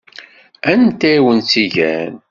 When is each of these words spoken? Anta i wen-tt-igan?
Anta 0.71 1.09
i 1.17 1.21
wen-tt-igan? 1.23 2.13